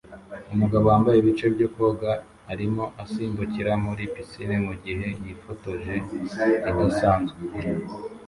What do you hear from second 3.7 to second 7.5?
muri pisine mugihe yifotoje idasanzwe